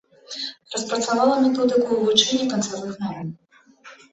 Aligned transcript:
Распрацавала 0.75 1.35
методыку 1.45 1.89
вывучэння 1.99 2.47
канцавых 2.55 2.93
марэн. 3.07 3.29